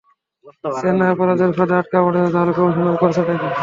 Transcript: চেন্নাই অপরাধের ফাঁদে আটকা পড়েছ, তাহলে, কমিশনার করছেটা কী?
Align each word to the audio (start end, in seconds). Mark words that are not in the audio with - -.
চেন্নাই 0.75 1.11
অপরাধের 1.13 1.51
ফাঁদে 1.57 1.75
আটকা 1.79 1.97
পড়েছ, 2.05 2.25
তাহলে, 2.33 2.51
কমিশনার 2.57 2.97
করছেটা 3.01 3.33
কী? 3.33 3.47